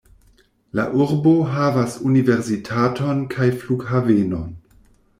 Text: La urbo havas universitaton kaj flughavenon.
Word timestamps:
La 0.79 0.85
urbo 1.05 1.33
havas 1.57 1.99
universitaton 2.13 3.25
kaj 3.37 3.53
flughavenon. 3.63 4.53